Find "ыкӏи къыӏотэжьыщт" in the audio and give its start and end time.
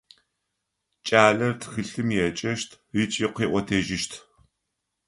3.01-4.13